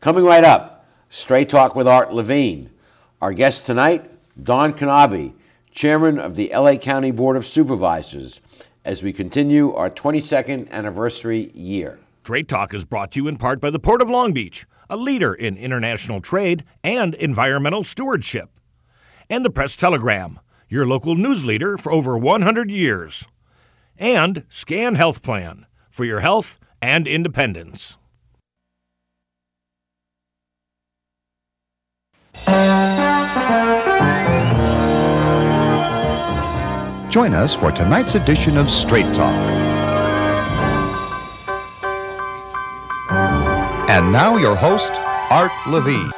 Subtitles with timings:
[0.00, 2.70] Coming right up, Straight Talk with Art Levine.
[3.20, 4.08] Our guest tonight,
[4.40, 5.32] Don Knabe,
[5.72, 8.40] Chairman of the LA County Board of Supervisors,
[8.84, 11.98] as we continue our 22nd anniversary year.
[12.22, 14.96] Straight Talk is brought to you in part by the Port of Long Beach, a
[14.96, 18.50] leader in international trade and environmental stewardship,
[19.28, 20.38] and the Press Telegram,
[20.68, 23.26] your local news leader for over 100 years,
[23.98, 27.98] and Scan Health Plan for your health and independence.
[37.10, 39.34] Join us for tonight's edition of Straight Talk.
[43.88, 44.92] And now, your host,
[45.30, 46.12] Art Levine.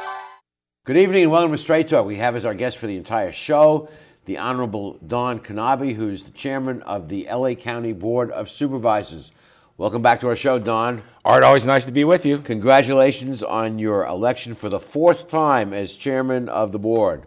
[0.85, 2.05] Good evening and welcome to Straight Talk.
[2.05, 3.89] We have as our guest for the entire show
[4.25, 9.31] the Honorable Don Knabe, who's the chairman of the LA County Board of Supervisors.
[9.81, 11.01] Welcome back to our show, Don.
[11.25, 12.37] Art, always nice to be with you.
[12.37, 17.23] Congratulations on your election for the fourth time as chairman of the board.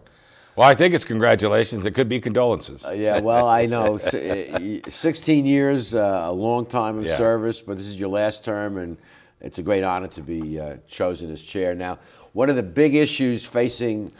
[0.54, 1.84] Well, I think it's congratulations.
[1.84, 2.84] It could be condolences.
[2.84, 3.96] Uh, yeah, well, I know.
[3.96, 7.16] Uh, 16 years, uh, a long time of Yeah.
[7.16, 8.98] service, but this is your last term, and
[9.40, 11.74] it's a great honor to be uh, chosen as chair.
[11.74, 11.98] Now,
[12.34, 14.12] one of the big issues facing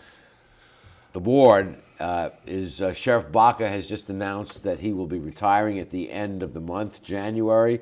[1.12, 5.78] the board uh, is uh, Sheriff Baca has just announced that he will be retiring
[5.78, 7.80] at the end of the month, January,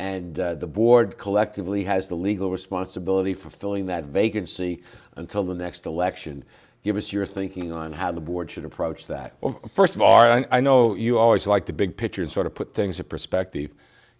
[0.00, 4.82] and uh, the board collectively has the legal responsibility for filling that vacancy
[5.16, 6.42] until the next election.
[6.82, 9.34] Give us your thinking on how the board should approach that.
[9.42, 12.46] Well, first of all, I, I know you always like the big picture and sort
[12.46, 13.72] of put things in perspective.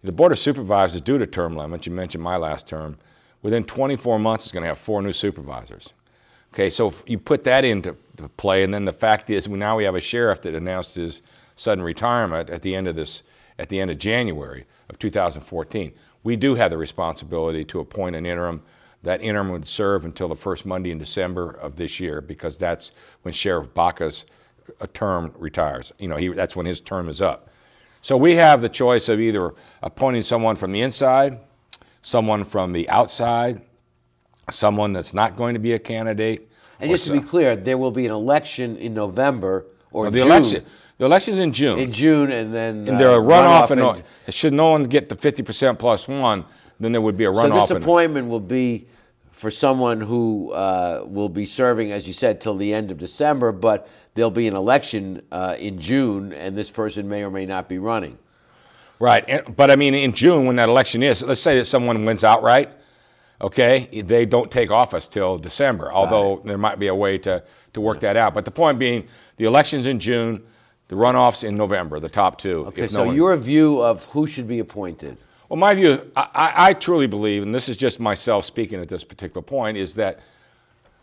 [0.04, 1.86] The Board of Supervisors is due to term limits.
[1.86, 2.98] You mentioned my last term.
[3.40, 5.94] Within 24 months, it's going to have four new supervisors.
[6.52, 7.94] Okay, so you put that into
[8.36, 11.22] play, and then the fact is, now we have a sheriff that announced his
[11.56, 13.22] sudden retirement at the end of this,
[13.60, 15.92] at the end of January of 2014.
[16.22, 18.62] We do have the responsibility to appoint an interim.
[19.02, 22.92] That interim would serve until the first Monday in December of this year, because that's
[23.22, 24.24] when Sheriff Baca's
[24.80, 25.92] uh, term retires.
[25.98, 27.48] You know, he, that's when his term is up.
[28.02, 31.38] So we have the choice of either appointing someone from the inside,
[32.02, 33.60] someone from the outside,
[34.50, 36.50] someone that's not going to be a candidate.
[36.80, 40.26] And just to be clear, there will be an election in November or the June.
[40.26, 40.64] election,
[41.00, 41.78] the election's in June.
[41.78, 45.08] in June, and then and there are uh, runoff, and in- should no one get
[45.08, 46.44] the 50% plus one,
[46.78, 47.40] then there would be a runoff.
[47.42, 47.68] so runoff.
[47.68, 48.86] this appointment will be
[49.30, 53.50] for someone who uh, will be serving, as you said, till the end of December.
[53.50, 57.66] But there'll be an election uh, in June, and this person may or may not
[57.66, 58.18] be running.
[58.98, 62.04] Right, and, but I mean, in June when that election is, let's say that someone
[62.04, 62.72] wins outright,
[63.40, 65.90] okay, they don't take office till December.
[65.90, 68.34] Although there might be a way to to work that out.
[68.34, 69.08] But the point being,
[69.38, 70.42] the elections in June,
[70.90, 72.66] the runoffs in November, the top two.
[72.66, 75.16] Okay, if no so your view of who should be appointed?
[75.48, 78.88] Well, my view, I, I, I truly believe, and this is just myself speaking at
[78.88, 80.18] this particular point, is that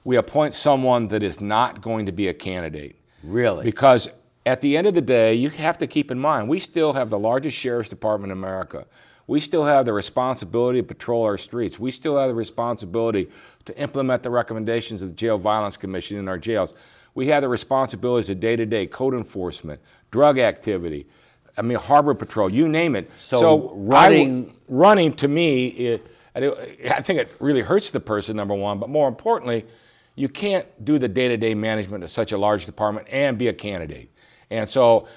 [0.04, 2.98] we appoint someone that is not going to be a candidate.
[3.24, 3.64] Really?
[3.64, 4.10] Because
[4.46, 7.10] at the end of the day, you have to keep in mind, we still have
[7.10, 8.86] the largest sheriff's department in America.
[9.28, 11.80] We still have the responsibility to patrol our streets.
[11.80, 13.30] We still have the responsibility
[13.64, 16.74] to implement the recommendations of the Jail Violence Commission in our jails.
[17.18, 21.08] We have the responsibilities of day to day code enforcement, drug activity,
[21.58, 23.10] I mean, harbor patrol, you name it.
[23.18, 28.54] So I- running- running to me, it, I think it really hurts the person, number
[28.54, 29.66] one, but more importantly,
[30.14, 33.48] you can't do the day to day management of such a large department and be
[33.48, 34.12] a candidate.
[34.52, 35.08] And so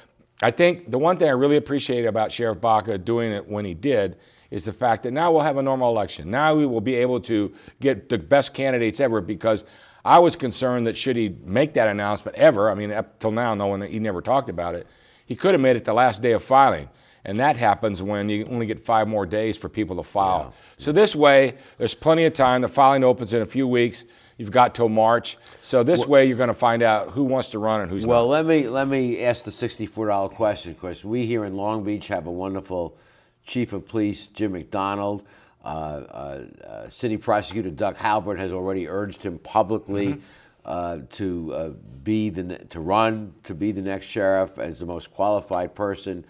[0.42, 3.74] I think the one thing I really appreciate about Sheriff Baca doing it when he
[3.74, 4.16] did
[4.50, 6.30] is the fact that now we'll have a normal election.
[6.30, 9.64] Now we will be able to get the best candidates ever because
[10.04, 13.54] I was concerned that should he make that announcement ever, I mean, up till now,
[13.54, 14.86] no one, he never talked about it,
[15.26, 16.88] he could have made it the last day of filing.
[17.24, 20.54] And that happens when you only get five more days for people to file.
[20.78, 22.62] So this way, there's plenty of time.
[22.62, 24.04] The filing opens in a few weeks.
[24.38, 25.36] You've got till March.
[25.60, 28.22] So this way, you're going to find out who wants to run and who's Well,
[28.22, 28.30] not.
[28.30, 31.84] Well, let me let me ask the sixty-four dollar question because we here in Long
[31.84, 32.96] Beach have a wonderful
[33.44, 35.22] chief of police, Jim McDonnell.
[35.62, 40.18] Uh, uh, uh, City Prosecutor Doug Haubert has already urged him publicly
[40.64, 41.70] uh, to uh,
[42.02, 46.24] be the to run to be the next sheriff as the most qualified person.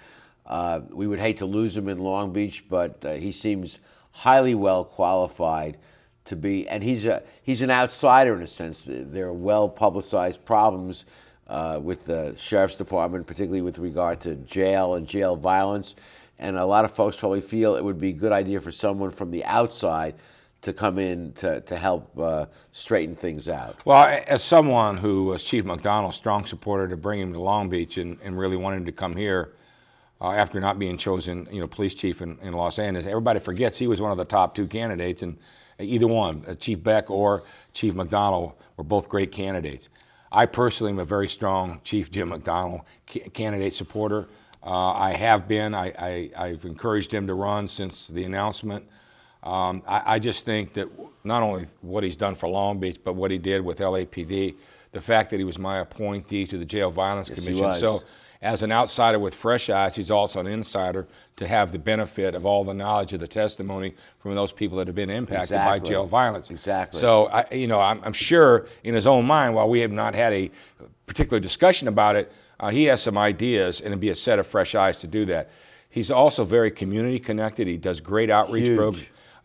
[0.46, 3.78] Uh, we would hate to lose him in Long Beach, but uh, he seems
[4.10, 5.76] highly well qualified
[6.24, 8.88] to be, and he's a he's an outsider in a sense.
[8.88, 11.04] There are well publicized problems
[11.46, 15.94] uh, with the sheriff's department, particularly with regard to jail and jail violence.
[16.40, 19.10] And a lot of folks probably feel it would be a good idea for someone
[19.10, 20.14] from the outside
[20.62, 23.78] to come in to, to help uh, straighten things out.
[23.84, 27.98] Well, as someone who was Chief McDonnell's strong supporter to bring him to Long Beach
[27.98, 29.52] and, and really wanted him to come here
[30.20, 33.78] uh, after not being chosen, you know, police chief in, in Los Angeles, everybody forgets
[33.78, 35.38] he was one of the top two candidates, and
[35.78, 39.88] either one, uh, Chief Beck or Chief McDonnell, were both great candidates.
[40.32, 44.28] I personally am a very strong Chief Jim McDonnell ca- candidate supporter.
[44.62, 45.74] Uh, I have been.
[45.74, 48.84] I, have encouraged him to run since the announcement.
[49.42, 50.86] Um, I, I, just think that
[51.24, 54.54] not only what he's done for Long Beach, but what he did with LAPD,
[54.92, 57.74] the fact that he was my appointee to the Jail Violence yes, Commission.
[57.74, 58.02] So
[58.42, 62.46] as an outsider with fresh eyes, he's also an insider to have the benefit of
[62.46, 65.80] all the knowledge of the testimony from those people that have been impacted exactly.
[65.80, 66.50] by jail violence.
[66.50, 67.00] Exactly.
[67.00, 70.14] So, I, you know, I'm, I'm, sure in his own mind, while we have not
[70.14, 70.50] had a
[71.06, 74.46] particular discussion about it, uh, he has some ideas, and it'd be a set of
[74.46, 75.50] fresh eyes to do that.
[75.88, 77.66] He's also very community connected.
[77.66, 78.98] He does great outreach, prog-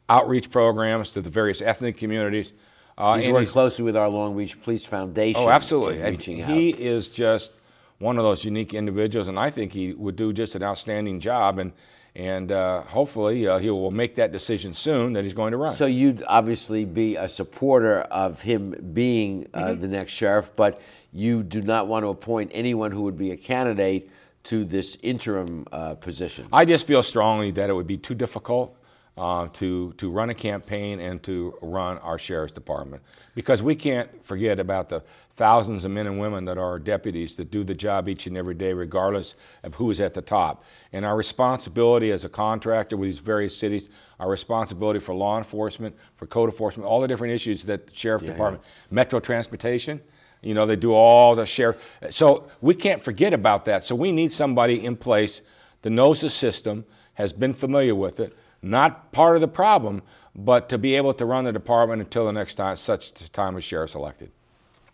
[0.09, 2.53] outreach programs to the various ethnic communities.
[2.97, 5.41] Uh, he's working closely with our Long Beach Police Foundation.
[5.41, 6.01] Oh, absolutely.
[6.01, 6.79] Reaching he out.
[6.79, 7.53] is just
[7.99, 11.59] one of those unique individuals, and I think he would do just an outstanding job.
[11.59, 11.71] And
[12.15, 15.73] and uh, hopefully uh, he will make that decision soon that he's going to run.
[15.73, 19.81] So you'd obviously be a supporter of him being uh, mm-hmm.
[19.81, 20.81] the next sheriff, but
[21.15, 24.11] you do not want to appoint anyone who would be a candidate
[24.43, 26.45] to this interim uh, position.
[26.51, 28.77] I just feel strongly that it would be too difficult
[29.17, 33.01] uh, to, to run a campaign and to run our sheriff's department.
[33.33, 35.01] Because we can't forget about the
[35.37, 38.53] thousands of men and women that are deputies that do the job each and every
[38.53, 40.65] day, regardless of who is at the top.
[40.91, 43.87] And our responsibility as a contractor with these various cities,
[44.19, 48.21] our responsibility for law enforcement, for code enforcement, all the different issues that the sheriff
[48.21, 48.95] yeah, department, yeah.
[48.95, 50.01] metro transportation,
[50.41, 51.77] you know, they do all the sheriff.
[52.09, 53.83] So we can't forget about that.
[53.83, 55.41] So we need somebody in place
[55.81, 56.85] that knows the system,
[57.15, 60.01] has been familiar with it, not part of the problem,
[60.35, 63.63] but to be able to run the department until the next time, such time as
[63.63, 64.31] sheriff's elected.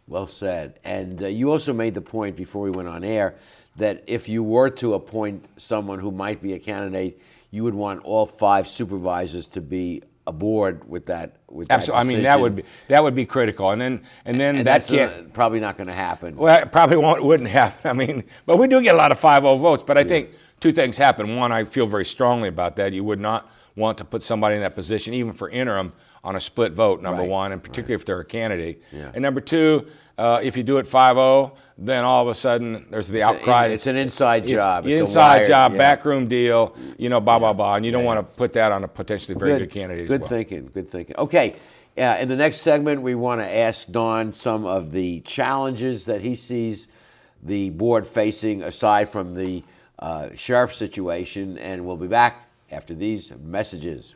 [0.07, 0.79] Well said.
[0.83, 3.35] And uh, you also made the point before we went on air
[3.77, 8.03] that if you were to appoint someone who might be a candidate, you would want
[8.03, 11.36] all five supervisors to be aboard with that.
[11.50, 12.06] With Absolutely.
[12.06, 14.68] That I mean, that would be that would be critical, and then and then and
[14.68, 16.36] that uh, can't probably not going to happen.
[16.36, 17.89] Well, it probably won't wouldn't happen.
[17.89, 19.83] I mean, but we do get a lot of 5-0 votes.
[19.86, 20.07] But I yeah.
[20.07, 20.30] think
[20.60, 21.36] two things happen.
[21.36, 22.94] One, I feel very strongly about that.
[22.94, 25.94] You would not want to put somebody in that position, even for interim,
[26.24, 27.30] on a split vote, number right.
[27.30, 28.01] one, and particularly right.
[28.01, 28.83] if they're a candidate.
[28.92, 29.12] Yeah.
[29.13, 29.88] And number two,
[30.21, 33.65] uh, if you do it 5 0, then all of a sudden there's the outcry.
[33.68, 34.85] It's an inside job.
[34.85, 35.77] It's, it's inside wired, job, yeah.
[35.79, 37.75] backroom deal, you know, blah, blah, blah.
[37.75, 40.21] And you don't want to put that on a potentially very good, good candidate Good
[40.21, 40.29] well.
[40.29, 41.15] thinking, good thinking.
[41.18, 41.56] Okay,
[41.97, 46.21] uh, in the next segment, we want to ask Don some of the challenges that
[46.21, 46.88] he sees
[47.41, 49.63] the board facing aside from the
[49.97, 54.15] uh, sheriff situation, and we'll be back after these messages.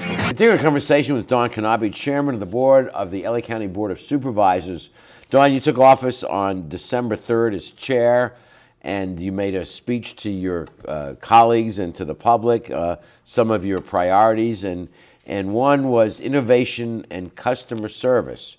[0.31, 3.91] Continuing a conversation with Don Knabe, chairman of the board of the LA County Board
[3.91, 4.89] of Supervisors.
[5.29, 8.33] Don, you took office on December 3rd as chair,
[8.81, 12.95] and you made a speech to your uh, colleagues and to the public, uh,
[13.25, 14.87] some of your priorities, and,
[15.25, 18.55] and one was innovation and customer service.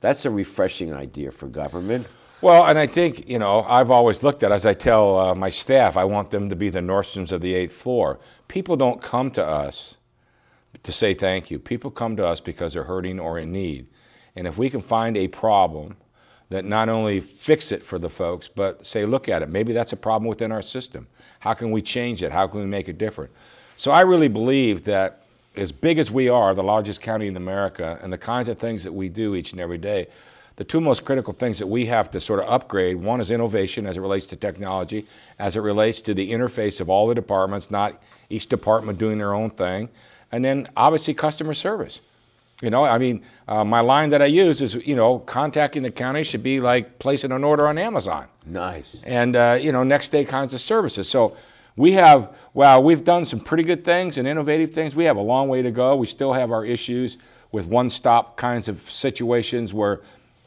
[0.00, 2.08] That's a refreshing idea for government.
[2.40, 5.50] Well, and I think, you know, I've always looked at, as I tell uh, my
[5.50, 8.18] staff, I want them to be the Nordstroms of the eighth floor.
[8.48, 9.96] People don't come to us
[10.82, 11.58] to say thank you.
[11.58, 13.86] People come to us because they're hurting or in need.
[14.36, 15.96] And if we can find a problem
[16.48, 19.92] that not only fix it for the folks, but say, look at it, maybe that's
[19.92, 21.06] a problem within our system.
[21.40, 22.30] How can we change it?
[22.30, 23.30] How can we make it different?
[23.76, 25.18] So I really believe that
[25.56, 28.82] as big as we are, the largest county in America, and the kinds of things
[28.84, 30.08] that we do each and every day,
[30.56, 33.86] the two most critical things that we have to sort of upgrade one is innovation
[33.86, 35.04] as it relates to technology,
[35.38, 39.34] as it relates to the interface of all the departments, not each department doing their
[39.34, 39.88] own thing,
[40.32, 42.00] and then obviously customer service.
[42.62, 45.90] You know, I mean, uh, my line that I use is, you know, contacting the
[45.90, 48.26] county should be like placing an order on Amazon.
[48.46, 49.02] Nice.
[49.04, 51.08] And, uh, you know, next day kinds of services.
[51.08, 51.36] So
[51.76, 54.94] we have, well, we've done some pretty good things and innovative things.
[54.94, 55.96] We have a long way to go.
[55.96, 57.18] We still have our issues
[57.50, 60.00] with one stop kinds of situations where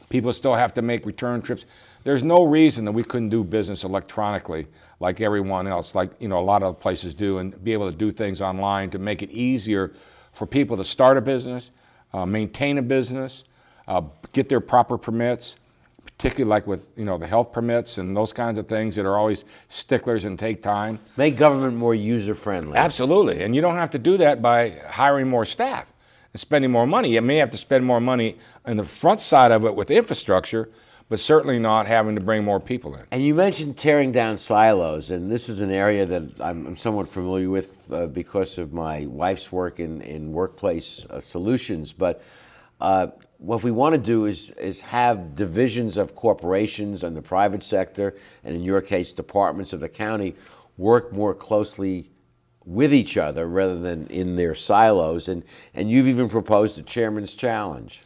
[0.08, 1.64] People still have to make return trips.
[2.04, 4.66] There's no reason that we couldn't do business electronically
[5.00, 7.96] like everyone else, like you know a lot of places do, and be able to
[7.96, 9.92] do things online to make it easier
[10.32, 11.70] for people to start a business,
[12.12, 13.44] uh, maintain a business,
[13.88, 15.56] uh, get their proper permits,
[16.04, 19.18] particularly like with you know the health permits and those kinds of things that are
[19.18, 20.98] always sticklers and take time.
[21.16, 22.76] Make government more user friendly.
[22.76, 25.92] Absolutely, and you don't have to do that by hiring more staff
[26.32, 27.14] and spending more money.
[27.14, 30.68] You may have to spend more money on the front side of it with infrastructure,
[31.08, 33.02] but certainly not having to bring more people in.
[33.12, 37.08] And you mentioned tearing down silos, and this is an area that I'm, I'm somewhat
[37.08, 41.92] familiar with uh, because of my wife's work in, in workplace uh, solutions.
[41.92, 42.22] But
[42.80, 43.08] uh,
[43.38, 48.16] what we want to do is, is have divisions of corporations and the private sector,
[48.42, 50.34] and in your case, departments of the county,
[50.76, 52.10] work more closely
[52.64, 55.28] with each other rather than in their silos.
[55.28, 58.00] And, and you've even proposed a chairman's challenge.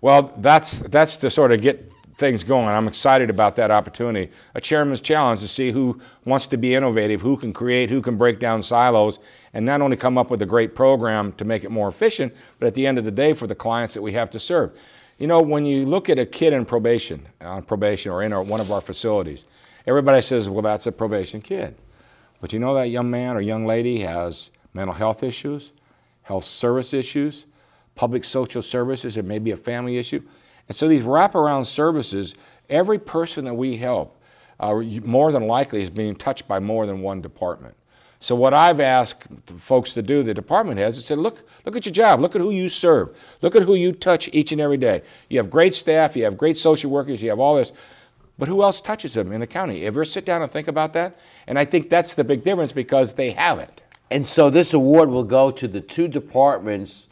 [0.00, 2.68] Well, that's, that's to sort of get things going.
[2.68, 4.30] I'm excited about that opportunity.
[4.54, 8.16] A chairman's challenge to see who wants to be innovative, who can create, who can
[8.16, 9.18] break down silos,
[9.52, 12.66] and not only come up with a great program to make it more efficient, but
[12.66, 14.72] at the end of the day for the clients that we have to serve.
[15.18, 18.42] You know, when you look at a kid in probation, on probation or in our,
[18.42, 19.44] one of our facilities,
[19.86, 21.76] everybody says, well, that's a probation kid.
[22.40, 25.72] But you know that young man or young lady has mental health issues,
[26.22, 27.46] health service issues,
[27.94, 30.20] public social services, or maybe a family issue.
[30.68, 32.34] And so these wraparound services,
[32.70, 34.20] every person that we help,
[34.60, 37.74] uh, more than likely is being touched by more than one department.
[38.20, 41.84] So what I've asked folks to do, the department heads, is said, look, look at
[41.84, 44.78] your job, look at who you serve, look at who you touch each and every
[44.78, 45.02] day.
[45.28, 47.72] You have great staff, you have great social workers, you have all this,
[48.38, 49.84] but who else touches them in the county?
[49.84, 51.18] Ever sit down and think about that?
[51.46, 53.82] And I think that's the big difference because they have it.
[54.10, 57.08] And so this award will go to the two departments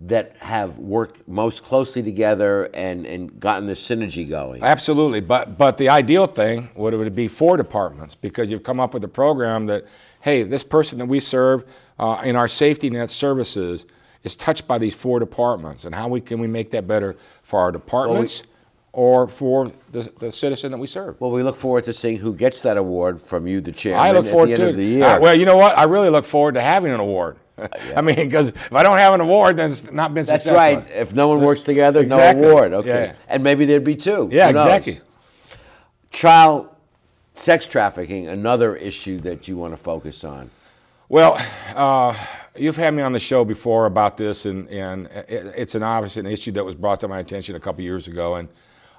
[0.00, 4.62] that have worked most closely together and, and gotten the synergy going.
[4.62, 8.92] Absolutely, but but the ideal thing would would be four departments because you've come up
[8.92, 9.84] with a program that,
[10.20, 11.64] hey, this person that we serve
[11.98, 13.86] uh, in our safety net services
[14.24, 17.60] is touched by these four departments, and how we can we make that better for
[17.60, 18.40] our departments.
[18.40, 18.50] Well, we,
[18.94, 21.20] or for the, the, citizen that we serve.
[21.20, 24.12] Well, we look forward to seeing who gets that award from you, the chairman, I
[24.12, 25.04] look forward at the to end of the year.
[25.04, 25.76] Uh, well, you know what?
[25.76, 27.36] I really look forward to having an award.
[27.58, 27.68] yeah.
[27.96, 30.54] I mean, because if I don't have an award, then it's not been That's successful.
[30.54, 30.96] That's right.
[30.96, 32.42] If no one works together, exactly.
[32.42, 32.72] no award.
[32.72, 33.06] Okay.
[33.06, 33.14] Yeah.
[33.28, 34.28] And maybe there'd be two.
[34.32, 35.00] Yeah, exactly.
[36.10, 36.68] Child
[37.34, 40.50] sex trafficking, another issue that you want to focus on.
[41.08, 41.40] Well,
[41.74, 42.16] uh,
[42.56, 46.26] you've had me on the show before about this, and, and it's an obvious an
[46.26, 48.48] issue that was brought to my attention a couple years ago, and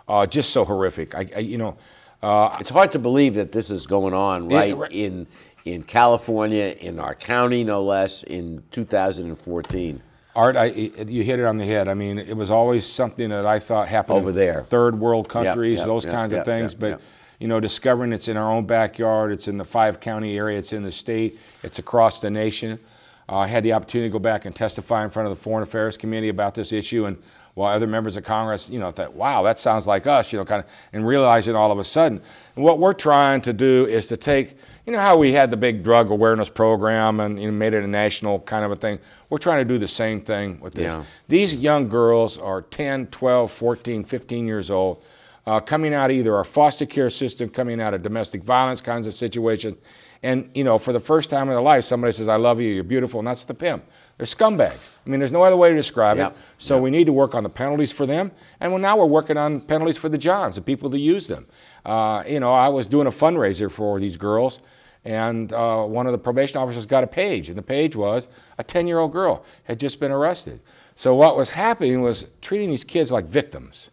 [0.08, 1.16] uh, just so horrific.
[1.16, 1.78] I, I you know,
[2.22, 5.28] uh, it's hard to believe that this is going on right, right in
[5.66, 10.02] in California, in our county, no less, in 2014.
[10.36, 11.88] Art, I, you hit it on the head.
[11.88, 15.78] I mean, it was always something that I thought happened over there, third world countries,
[15.78, 16.74] yep, yep, those yep, kinds of things.
[16.74, 17.02] but
[17.40, 20.72] you know, discovering it's in our own backyard, it's in the five county area, it's
[20.72, 22.80] in the state, it's across the nation.
[23.28, 25.64] Uh, I had the opportunity to go back and testify in front of the Foreign
[25.64, 27.18] Affairs Committee about this issue, and
[27.56, 30.46] while other members of Congress, you know, thought, wow, that sounds like us, you know,
[30.46, 32.22] kind of, and realizing all of a sudden.
[32.56, 35.58] And what we're trying to do is to take you know how we had the
[35.58, 39.00] big drug awareness program and you know, made it a national kind of a thing?
[39.30, 40.84] We're trying to do the same thing with this.
[40.94, 41.04] Yeah.
[41.28, 45.02] These young girls are 10, 12, 14, 15 years old,
[45.48, 49.08] uh, coming out of either our foster care system, coming out of domestic violence kinds
[49.08, 49.78] of situations,
[50.24, 52.70] And you know, for the first time in their life, somebody says, "I love you,
[52.70, 53.84] you're beautiful," and that's the pimp.
[54.18, 54.90] They're scumbags.
[55.06, 56.32] I mean, there's no other way to describe Yep.
[56.32, 56.38] it.
[56.58, 59.38] So we need to work on the penalties for them, and well, now we're working
[59.38, 61.46] on penalties for the Johns, the people that use them.
[61.86, 64.60] Uh, you know, I was doing a fundraiser for these girls,
[65.06, 68.64] and uh, one of the probation officers got a page, and the page was a
[68.64, 70.60] 10-year-old girl had just been arrested.
[70.96, 73.92] So what was happening was treating these kids like victims.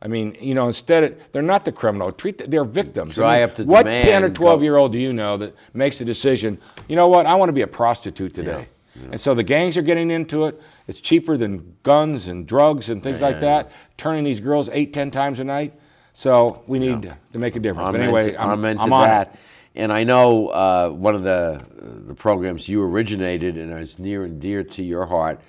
[0.00, 2.12] I mean, you know, instead of, they're not the criminal.
[2.12, 3.16] Treat the, they're victims.
[3.16, 5.12] Dry I mean, up the what demand, 10 or go- 12 year old do you
[5.12, 6.58] know that makes a decision?
[6.88, 7.26] You know what?
[7.26, 8.68] I want to be a prostitute today.
[9.12, 10.60] And so the gangs are getting into it.
[10.88, 13.70] It's cheaper than guns and drugs and things like that.
[13.96, 15.72] Turning these girls eight, ten times a night.
[16.14, 17.86] So we need to, to make a difference.
[17.92, 19.34] but Amen anyway, to, I'm, amen to I'm on that.
[19.34, 19.40] it.
[19.78, 21.62] And I know uh, one of the
[22.06, 25.40] the programs you originated and is near and dear to your heart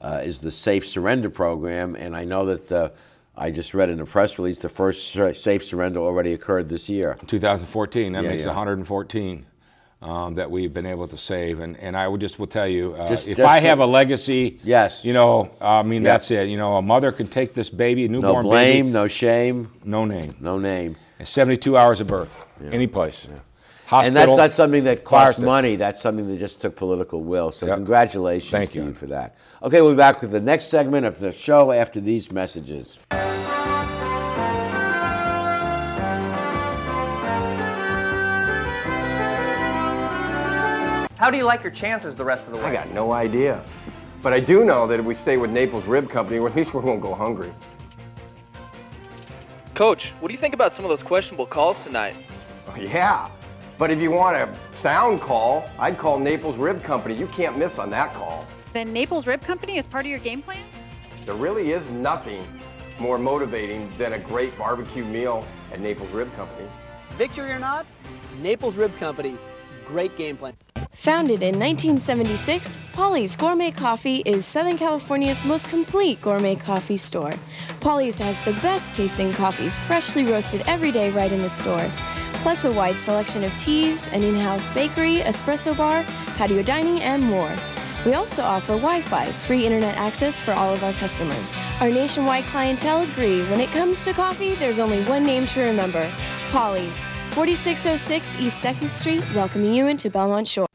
[0.00, 1.94] uh, is the Safe Surrender program.
[1.94, 2.92] And I know that the,
[3.36, 7.18] I just read in the press release the first safe surrender already occurred this year.
[7.26, 8.12] 2014.
[8.12, 8.48] That Yeah, makes yeah.
[8.48, 9.44] 114
[10.02, 11.60] um, that we've been able to save.
[11.60, 13.86] And, and I would just will tell you, uh, Just- if just I have a
[13.86, 15.04] legacy, Yes.
[15.04, 16.12] you know, I mean, Yeah.
[16.12, 16.48] that's it.
[16.48, 19.70] You know, a mother can take this baby, a No newborn blame, baby, no shame,
[19.84, 20.96] no name, no name.
[21.18, 23.26] and 72 hours of birth, any place.
[23.92, 25.46] And that's not something that costs station.
[25.46, 25.76] money.
[25.76, 27.52] That's something that just took political will.
[27.52, 27.76] So Yep.
[27.76, 28.84] congratulations Thank to you.
[28.86, 29.34] you for that.
[29.62, 32.98] Okay, we'll be back with the next segment of the show after these messages.
[41.16, 42.66] How do you like your chances the rest of the way?
[42.66, 43.62] I got no idea.
[44.20, 46.80] But I do know that if we stay with Naples Rib Company, at least we
[46.80, 47.52] won't go hungry.
[49.74, 52.14] Coach, what do you think about some of those questionable calls tonight?
[52.78, 53.28] Yeah.
[53.76, 57.16] But if you want a sound call, I'd call Naples Rib Company.
[57.16, 58.46] You can't miss on that call.
[58.72, 60.64] Then Naples Rib Company is part of your game plan?
[61.26, 62.44] There really is nothing
[63.00, 66.68] more motivating than a great barbecue meal at Naples Rib Company.
[67.16, 67.84] Victory or not,
[68.40, 69.36] Naples Rib Company,
[69.86, 70.54] great game plan.
[70.92, 77.32] Founded in 1976, Polly's Gourmet Coffee is Southern California's most complete gourmet coffee store.
[77.80, 81.90] Polly's has the best tasting coffee, freshly roasted every day right in the store,
[82.44, 86.04] plus a wide selection of teas, an in house bakery, espresso bar,
[86.36, 87.56] patio dining, and more.
[88.04, 91.56] We also offer Wi Fi, free internet access for all of our customers.
[91.80, 96.12] Our nationwide clientele agree when it comes to coffee, there's only one name to remember
[96.50, 100.66] Polly's, 4606 East 2nd Street, welcoming you into Belmont Shore.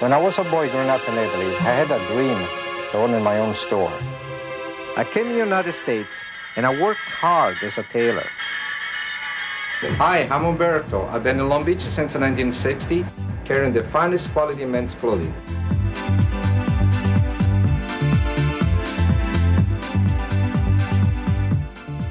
[0.00, 2.36] When I was a boy growing up in Italy, I had a dream
[2.90, 3.98] to own my own store.
[4.94, 6.22] I came to the United States
[6.56, 8.28] and I worked hard as a tailor.
[9.80, 11.06] Hi, I'm Umberto.
[11.06, 13.06] I've been in Long Beach since 1960,
[13.44, 15.32] carrying the finest quality men's clothing.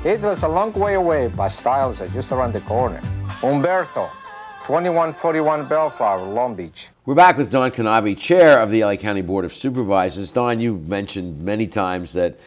[0.06, 3.02] It was a long way away, but styles are just around the corner.
[3.44, 4.10] Umberto,
[4.66, 6.88] 2141 Bellflower, Long Beach.
[7.06, 10.32] We're back with Don Knabe, Chair of the LA County Board of Supervisors.
[10.32, 12.40] Don, you've mentioned many times that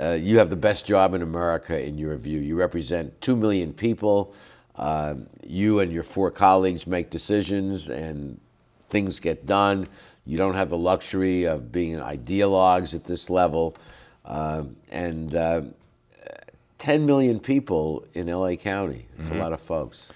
[0.00, 2.40] uh, you have the best job in America in your view.
[2.40, 4.34] You represent 2 million people.
[4.82, 8.40] Um you and your four colleagues make decisions and
[8.90, 9.86] things get done.
[10.26, 13.64] You don't have the luxury of being ideologues at this level.
[14.24, 15.62] Um and uh,
[16.78, 19.06] 10 million people in LA County.
[19.18, 19.36] It's Mhm.
[19.36, 20.08] a lot of folks.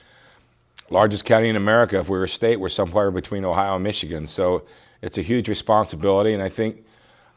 [0.88, 1.98] largest county in America.
[1.98, 4.24] If we were a state, we're somewhere between Ohio and Michigan.
[4.28, 4.62] So
[5.02, 6.32] it's a huge responsibility.
[6.32, 6.84] And I think,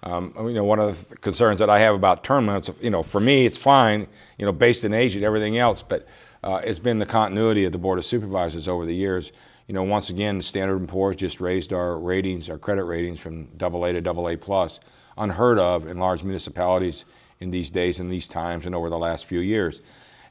[0.04, 3.02] um, you know, one of the concerns that I have about term limits, you know,
[3.02, 4.06] for me, it's fine,
[4.38, 6.06] you know, based in age and everything else, but
[6.44, 9.32] uh, it's been the continuity of the Board of Supervisors over the years.
[9.68, 13.48] You know, once again, Standard & Poor's just raised our ratings, our credit ratings from
[13.62, 14.80] AA to AA plus,
[15.18, 17.06] unheard of in large municipalities
[17.40, 19.82] in these days and these times and over the last few years.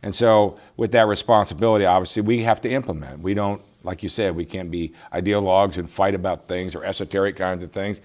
[0.03, 3.21] And so, with that responsibility, obviously, we have to implement.
[3.21, 7.37] We don't, like you said, we can't be ideologues and fight about things or esoteric
[7.37, 8.01] kinds of things.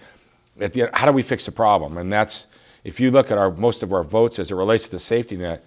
[0.60, 1.98] At the end, how do we fix the problem?
[1.98, 2.46] And that's,
[2.82, 5.36] if you look at our most of our votes as it relates to the safety
[5.36, 5.64] net,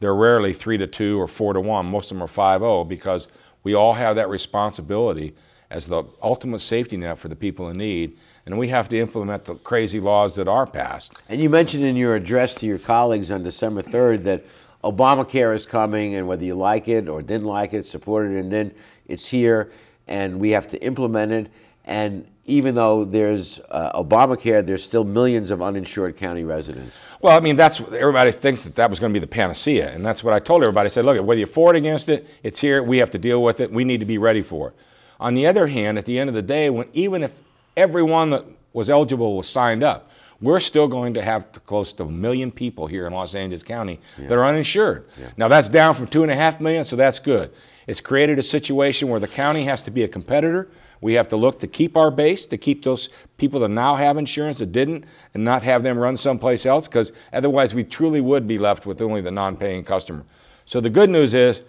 [0.00, 1.86] they're rarely three to two or four to one.
[1.86, 3.28] Most of them are 5-0 because
[3.62, 5.34] we all have that responsibility
[5.70, 9.44] as the ultimate safety net for the people in need, and we have to implement
[9.44, 11.14] the crazy laws that are passed.
[11.28, 14.44] And you mentioned in your address to your colleagues on December 3rd that
[14.82, 18.50] Obamacare is coming, and whether you like it or didn't like it, support it, and
[18.50, 18.74] then
[19.06, 19.70] it's here,
[20.08, 21.52] and we have to implement it.
[21.84, 27.00] And even though there's uh, Obamacare, there's still millions of uninsured county residents.
[27.22, 30.04] Well, I mean, that's everybody thinks that that was going to be the panacea, and
[30.04, 30.86] that's what I told everybody.
[30.86, 32.82] I said, look, whether you're for it against it, it's here.
[32.82, 33.70] We have to deal with it.
[33.70, 34.74] We need to be ready for it.
[35.20, 37.32] On the other hand, at the end of the day, when even if
[37.76, 40.10] everyone that was eligible was signed up,
[40.40, 43.62] we're still going to have to close to a million people here in Los Angeles
[43.62, 45.04] County that are uninsured.
[45.36, 47.52] Now that's down from two and a half million, so that's good.
[47.86, 50.68] It's created a situation where the county has to be a competitor
[51.00, 53.08] We have to look to keep our base, to keep those
[53.38, 57.12] people that now have insurance that didn't, and not have them run someplace else, because
[57.32, 60.24] otherwise we truly would be left with only the non-paying customer.
[60.66, 61.62] So the good news is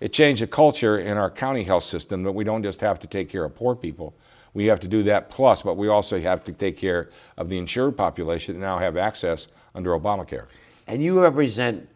[0.00, 3.06] it changed the culture in our county health system that we don't just have to
[3.06, 4.14] take care of poor people.
[4.54, 7.58] We have to do that plus, but we also have to take care of the
[7.58, 10.46] insured population that now have access under Obamacare.
[10.86, 11.86] And you represent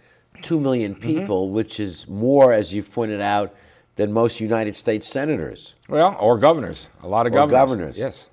[0.42, 1.00] 2 million Mm-hmm.
[1.18, 3.54] people, which is more, as you've pointed out,
[3.96, 5.74] than most United States senators.
[5.88, 6.88] Well, or governors.
[7.02, 7.58] A lot of Or governors.
[7.58, 7.98] governors.
[7.98, 8.28] Yes.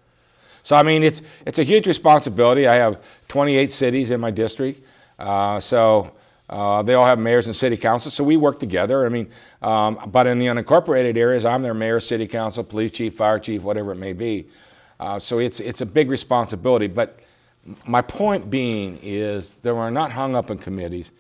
[0.64, 2.68] So I mean, it's it's a huge responsibility.
[2.68, 4.82] I have 28 cities in my district,
[5.18, 6.12] uh, so
[6.50, 8.14] uh, they all have mayors and city councils.
[8.14, 9.06] So we work together.
[9.06, 9.30] I mean,
[9.62, 13.62] um, but in the unincorporated areas, I'm their mayor, city council, police chief, fire chief,
[13.64, 14.48] whatever it may be.
[15.00, 16.88] Uh, so it's it's a big responsibility.
[16.88, 17.20] But
[17.86, 21.12] my point being is that we're not hung up in committees.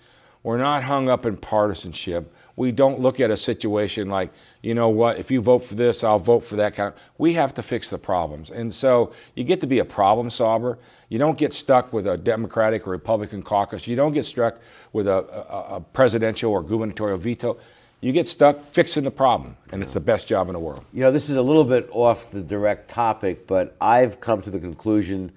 [0.43, 2.34] We're not hung up in partisanship.
[2.59, 4.31] We don't look at a situation like,
[4.63, 6.99] you know what, if you vote for this, I'll vote for that kind of.
[7.17, 8.49] We have to fix the problems.
[8.49, 10.77] And so you get to be a problem solver.
[11.07, 13.87] You don't get stuck with a Democratic or Republican caucus.
[13.87, 14.59] You don't get stuck
[14.91, 15.19] with a,
[15.49, 17.57] a, a presidential or gubernatorial veto.
[18.01, 20.83] You get stuck fixing the problem, and it's the best job in the world.
[20.91, 24.49] You know, this is a little bit off the direct topic, but I've come to
[24.49, 25.31] the conclusion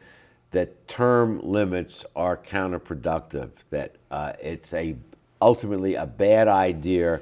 [0.51, 3.51] that term limits are counterproductive.
[3.71, 4.97] That uh, it's a
[5.43, 7.21] ultimately a bad idea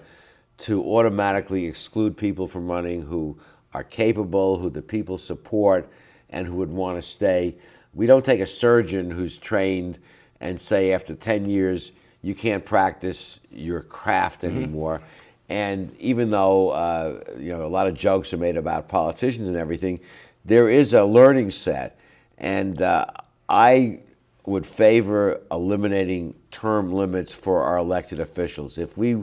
[0.58, 3.36] to automatically exclude people from running who
[3.72, 5.88] are capable, who the people support,
[6.28, 7.56] and who would want to stay.
[7.94, 9.98] We don't take a surgeon who's trained
[10.40, 15.00] and say after 10 years you can't practice your craft anymore.
[15.48, 19.56] And even though uh, you know a lot of jokes are made about politicians and
[19.56, 19.98] everything,
[20.44, 21.98] there is a learning set,
[22.38, 23.06] and uh,
[23.48, 24.00] I
[24.46, 28.78] would favor eliminating term limits for our elected officials.
[28.78, 29.22] If we,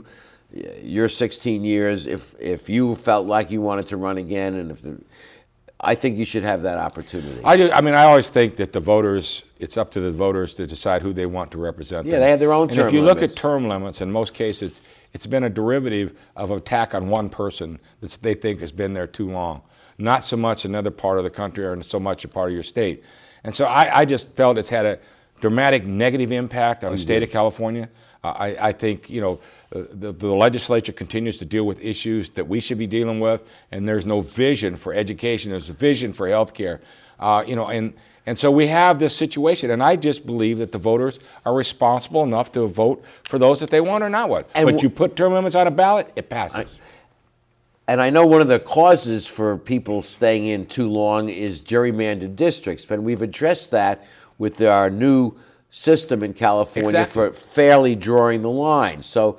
[0.81, 4.81] you're 16 years, if if you felt like you wanted to run again, and if
[4.81, 5.01] the,
[5.79, 7.41] I think you should have that opportunity.
[7.43, 7.71] I do.
[7.71, 9.43] I mean, I always think that the voters.
[9.59, 12.21] It's up to the voters to decide who they want to represent Yeah, them.
[12.21, 14.81] they have their own And term if you look at term limits, in most cases,
[15.13, 19.07] it's been a derivative of attack on one person that they think has been there
[19.07, 19.63] too long,
[19.97, 22.61] not so much another part of the country or so much a part of your
[22.61, 23.03] state.
[23.43, 24.99] And so I, I just felt it's had a
[25.39, 27.89] dramatic negative impact on the state of California.
[28.23, 29.39] Uh, I, I think you know
[29.75, 33.49] uh, the, the legislature continues to deal with issues that we should be dealing with,
[33.71, 35.51] and there's no vision for education.
[35.51, 36.81] There's a vision for health care.
[37.19, 37.93] Uh, you know, and
[38.25, 42.23] and so we have this situation, and I just believe that the voters are responsible
[42.23, 44.47] enough to vote for those that they want or not want.
[44.53, 46.77] And but w- you put term limits on a ballot, it passes.
[47.87, 52.35] And I know one of the causes for people staying in too long is gerrymandered
[52.35, 54.05] districts, but we've addressed that
[54.37, 55.33] with our new
[55.69, 57.27] system in California Exactly.
[57.27, 59.03] for fairly drawing the line.
[59.03, 59.37] So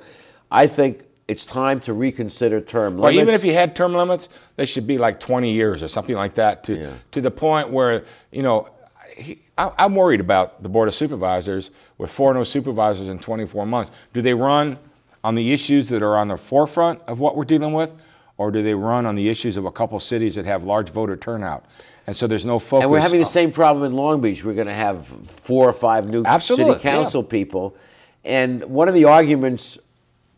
[0.51, 3.21] I think it's time to reconsider term limits.
[3.21, 6.35] even if you had term limits, they should be like 20 years or something like
[6.35, 8.67] that to, to the point where, you know,
[9.15, 13.65] he, I, I'm worried about the Board of Supervisors with four new supervisors in 24
[13.65, 13.91] months.
[14.13, 14.79] Do they run
[15.23, 17.93] on the issues that are on the forefront of what we're dealing with,
[18.37, 21.17] or do they run on the issues of a couple cities that have large voter
[21.17, 21.65] turnout?
[22.07, 22.83] And so there's no focus.
[22.83, 24.43] and we're having the same problem in Long Beach.
[24.43, 27.75] We're going to have four or five new Absolutely, city council people.
[28.23, 29.77] And one of the arguments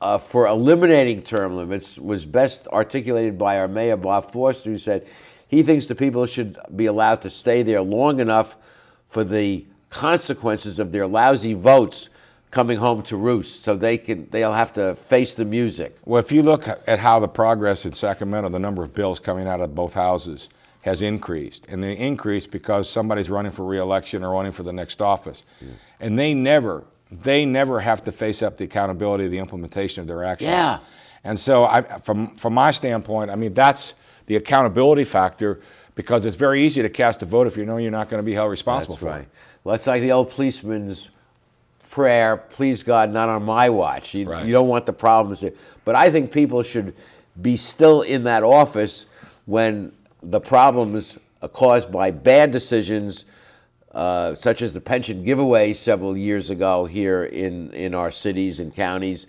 [0.01, 5.07] uh, for eliminating term limits was best articulated by our mayor, Bob Foster, who said
[5.47, 8.57] he thinks the people should be allowed to stay there long enough
[9.09, 12.09] for the consequences of their lousy votes
[12.49, 15.97] coming home to roost so they can they'll have to face the music.
[16.05, 19.47] Well, if you look at how the progress in Sacramento, the number of bills coming
[19.47, 20.49] out of both houses
[20.81, 21.65] has increased.
[21.69, 25.43] And they increase because somebody's running for reelection or running for the next office.
[25.99, 30.07] And they never, they never have to face up the accountability of the implementation of
[30.07, 30.49] their actions.
[30.49, 30.79] Yeah.
[31.23, 33.93] And so I, from, from my standpoint, I mean, that's
[34.25, 35.61] the accountability factor
[35.93, 38.25] because it's very easy to cast a vote if you know you're not going to
[38.25, 39.21] be held responsible That's for right.
[39.21, 39.29] it.
[39.63, 41.11] Well, it's like the old policeman's
[41.91, 44.15] prayer, please God, not on my watch.
[44.15, 45.51] You, you don't want the problems there.
[45.85, 46.95] But I think people should
[47.39, 49.05] be still in that office
[49.45, 51.17] when the problems
[51.53, 53.25] caused by bad decisions,
[53.93, 58.73] uh, such as the pension giveaway several years ago here in, in our cities and
[58.73, 59.27] counties,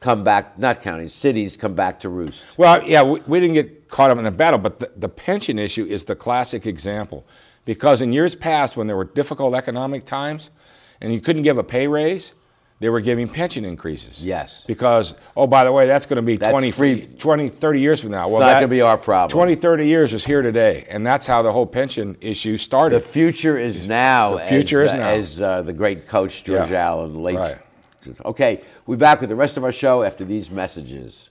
[0.00, 2.46] come back, not counties, cities come back to roost.
[2.58, 5.58] Well, yeah, we, we didn't get caught up in the battle, but the, the pension
[5.58, 7.24] issue is the classic example.
[7.64, 10.50] Because in years past, when there were difficult economic times
[11.00, 12.34] and you couldn't give a pay raise,
[12.80, 14.22] they were giving pension increases.
[14.22, 14.64] Yes.
[14.66, 17.06] Because, oh, by the way, that's going to be That's 20, free.
[17.06, 18.24] 20, 30 years from now.
[18.24, 19.30] It's well, not gonna be our problem.
[19.30, 20.86] 20, 30 years is here today.
[20.88, 22.96] And that's how the whole pension issue started.
[22.96, 24.38] The future is now.
[24.38, 25.08] The future as, is now.
[25.08, 26.88] As uh, the great coach George Yeah.
[26.88, 27.36] Allen, late.
[27.36, 27.58] Right.
[28.24, 31.30] Okay, we're back with the rest of our show after these messages.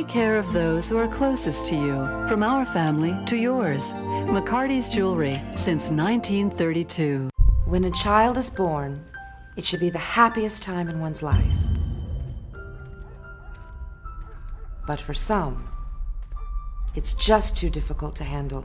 [0.00, 3.92] Take care of those who are closest to you, from our family to yours.
[4.32, 7.28] McCarty's Jewelry since 1932.
[7.66, 9.04] When a child is born,
[9.58, 11.54] it should be the happiest time in one's life.
[14.86, 15.68] But for some,
[16.94, 18.64] it's just too difficult to handle.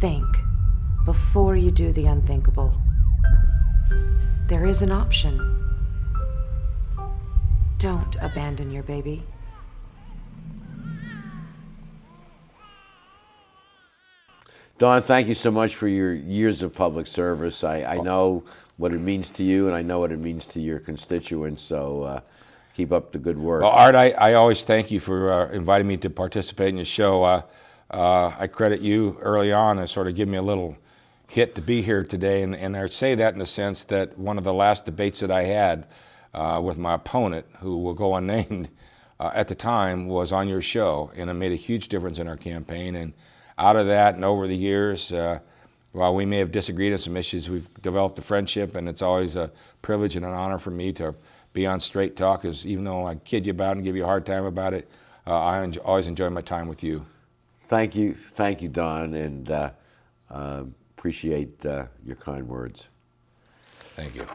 [0.00, 0.24] Think
[1.04, 2.80] before you do the unthinkable.
[4.46, 5.58] There is an option.
[7.78, 9.22] Don't abandon your baby.
[14.78, 17.62] Don, thank you so much for your years of public service.
[17.64, 18.44] I, I know
[18.76, 21.62] what it means to you, and I know what it means to your constituents.
[21.62, 22.20] So uh,
[22.74, 23.62] keep up the good work.
[23.62, 26.84] Well, Art, I, I always thank you for uh, inviting me to participate in your
[26.84, 27.22] show.
[27.24, 27.42] Uh,
[27.90, 30.76] uh, I credit you early on as sort of giving me a little
[31.28, 34.38] hit to be here today, and, and I say that in the sense that one
[34.38, 35.86] of the last debates that I had
[36.34, 38.68] uh, with my opponent, who will go unnamed,
[39.20, 42.28] uh, at the time was on your show, and it made a huge difference in
[42.28, 42.94] our campaign.
[42.96, 43.12] And
[43.58, 45.40] out of that, and over the years, uh,
[45.92, 49.34] while we may have disagreed on some issues, we've developed a friendship, and it's always
[49.34, 49.50] a
[49.82, 51.14] privilege and an honor for me to
[51.52, 52.42] be on Straight Talk.
[52.42, 54.74] Because even though I kid you about it and give you a hard time about
[54.74, 54.88] it,
[55.26, 57.04] uh, I enjoy, always enjoy my time with you.
[57.52, 59.70] Thank you, thank you, Don, and uh,
[60.30, 60.64] uh,
[60.96, 62.86] appreciate uh, your kind words.
[63.94, 64.26] Thank you.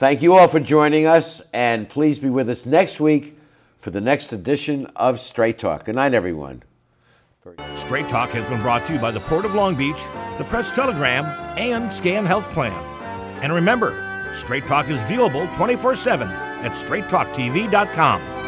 [0.00, 3.36] Thank you all for joining us, and please be with us next week
[3.76, 5.84] for the next edition of Straight Talk.
[5.84, 6.62] Good night, everyone.
[7.74, 10.02] Straight Talk has been brought to you by the Port of Long Beach,
[10.38, 11.26] the Press Telegram,
[11.58, 12.72] and Scan Health Plan.
[13.42, 18.39] And remember, Straight Talk is viewable 24 7 at straighttalktv.com.